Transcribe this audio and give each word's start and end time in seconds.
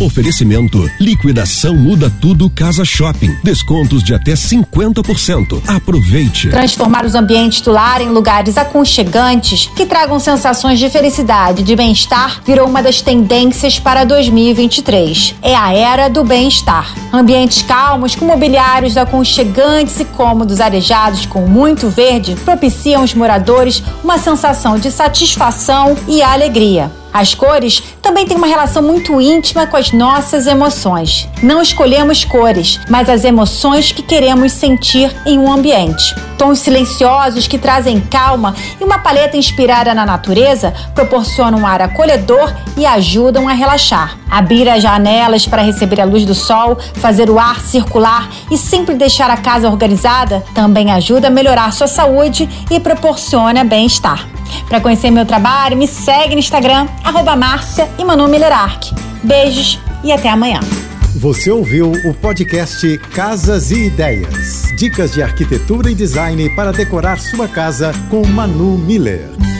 Oferecimento: 0.00 0.88
liquidação 1.00 1.74
muda 1.74 2.12
tudo 2.20 2.50
Casa 2.50 2.84
Shopping. 2.84 3.36
Descontos 3.42 4.02
de 4.02 4.14
até 4.14 4.32
50%. 4.32 5.62
Aproveite. 5.66 6.48
Transformar 6.48 7.04
os 7.04 7.14
ambientes 7.14 7.60
do 7.60 7.72
lar 7.72 8.00
em 8.00 8.08
lugares 8.08 8.56
aconchegantes 8.56 9.70
que 9.76 9.86
tragam 9.86 10.18
sensações 10.18 10.78
de 10.78 10.88
felicidade, 10.90 11.62
de 11.62 11.76
bem-estar, 11.76 12.40
virou 12.44 12.68
uma 12.68 12.82
das 12.82 13.00
tendências 13.00 13.78
para 13.78 14.04
2023. 14.04 15.34
É 15.42 15.54
a 15.54 15.72
era 15.72 16.08
do 16.08 16.24
bem-estar. 16.24 16.94
Ambientes 17.12 17.62
calmos, 17.62 18.14
com 18.14 18.24
mobiliários 18.24 18.96
aconchegantes 18.96 19.98
e 20.00 20.04
cômodos 20.04 20.60
arejados 20.60 21.26
com 21.26 21.46
muito 21.46 21.88
verde, 21.88 22.34
propiciam 22.44 23.02
aos 23.02 23.14
moradores 23.14 23.82
uma 24.02 24.18
sensação 24.18 24.78
de 24.78 24.90
satisfação 24.90 25.96
e 26.08 26.22
alegria. 26.22 27.01
As 27.12 27.34
cores 27.34 27.82
também 28.00 28.26
têm 28.26 28.36
uma 28.36 28.46
relação 28.46 28.82
muito 28.82 29.20
íntima 29.20 29.66
com 29.66 29.76
as 29.76 29.92
nossas 29.92 30.46
emoções. 30.46 31.28
Não 31.42 31.60
escolhemos 31.60 32.24
cores, 32.24 32.80
mas 32.88 33.08
as 33.08 33.24
emoções 33.24 33.92
que 33.92 34.02
queremos 34.02 34.52
sentir 34.52 35.14
em 35.26 35.38
um 35.38 35.52
ambiente. 35.52 36.14
Tons 36.38 36.58
silenciosos 36.58 37.46
que 37.46 37.58
trazem 37.58 38.00
calma 38.00 38.54
e 38.80 38.84
uma 38.84 38.98
paleta 38.98 39.36
inspirada 39.36 39.94
na 39.94 40.06
natureza 40.06 40.72
proporcionam 40.94 41.60
um 41.60 41.66
ar 41.66 41.82
acolhedor 41.82 42.52
e 42.76 42.86
ajudam 42.86 43.48
a 43.48 43.52
relaxar. 43.52 44.16
Abrir 44.30 44.68
as 44.68 44.82
janelas 44.82 45.46
para 45.46 45.62
receber 45.62 46.00
a 46.00 46.04
luz 46.04 46.24
do 46.24 46.34
sol, 46.34 46.78
fazer 46.94 47.28
o 47.28 47.38
ar 47.38 47.60
circular 47.60 48.28
e 48.50 48.56
sempre 48.56 48.94
deixar 48.94 49.30
a 49.30 49.36
casa 49.36 49.68
organizada 49.68 50.42
também 50.54 50.90
ajuda 50.90 51.28
a 51.28 51.30
melhorar 51.30 51.72
sua 51.72 51.86
saúde 51.86 52.48
e 52.70 52.80
proporciona 52.80 53.62
bem-estar. 53.62 54.31
Para 54.68 54.80
conhecer 54.80 55.10
meu 55.10 55.26
trabalho, 55.26 55.76
me 55.76 55.86
segue 55.86 56.34
no 56.34 56.40
Instagram, 56.40 56.88
arroba 57.04 57.36
Márcia 57.36 57.88
e 57.98 58.04
Manu 58.04 58.28
Millerark. 58.28 58.94
Beijos 59.22 59.78
e 60.02 60.12
até 60.12 60.28
amanhã. 60.28 60.60
Você 61.16 61.50
ouviu 61.50 61.92
o 61.92 62.14
podcast 62.14 62.98
Casas 63.14 63.70
e 63.70 63.86
Ideias. 63.86 64.72
Dicas 64.76 65.12
de 65.12 65.22
arquitetura 65.22 65.90
e 65.90 65.94
design 65.94 66.48
para 66.56 66.72
decorar 66.72 67.20
sua 67.20 67.46
casa 67.46 67.92
com 68.10 68.26
Manu 68.26 68.78
Miller. 68.78 69.51